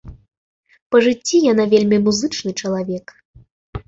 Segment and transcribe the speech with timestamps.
[0.95, 3.05] Па жыцці яна вельмі музычны чалавек.